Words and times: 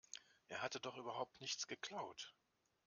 Er 0.47 0.63
hatte 0.63 0.79
doch 0.79 0.97
überhaupt 0.97 1.39
nichts 1.41 1.67
geklaut. 1.67 2.33